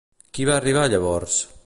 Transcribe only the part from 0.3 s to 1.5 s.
Qui va arribar llavors?